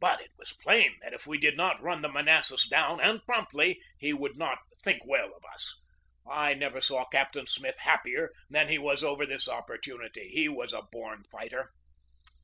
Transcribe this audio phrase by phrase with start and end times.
[0.00, 3.80] But it was plain that if we did not run the Manassas down, and promptly,
[4.00, 5.78] he would not think well of us.
[6.28, 10.28] I never saw Captain Smith happier than he was over this opportunity.
[10.28, 11.70] He was a born fighter.